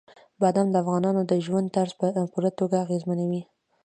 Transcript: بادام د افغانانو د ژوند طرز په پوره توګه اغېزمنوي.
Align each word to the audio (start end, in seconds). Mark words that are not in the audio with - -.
بادام 0.41 0.67
د 0.71 0.75
افغانانو 0.83 1.21
د 1.31 1.33
ژوند 1.45 1.67
طرز 1.75 1.91
په 1.99 2.05
پوره 2.31 2.51
توګه 2.59 2.75
اغېزمنوي. 2.85 3.41